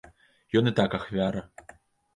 [0.61, 1.47] Ён і так ахвяра.